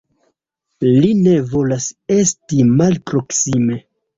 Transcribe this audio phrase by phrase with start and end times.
[1.03, 3.83] Li ne povas esti malproksime!